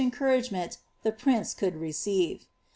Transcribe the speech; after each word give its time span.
encour> 0.03 0.29
Bgemcni 0.31 0.79
the 1.03 1.11
prince 1.11 1.53
could 1.53 1.75
recrive. 1.75 2.47